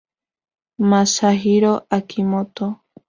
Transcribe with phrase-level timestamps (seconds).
[0.89, 2.65] Masahiro Akimoto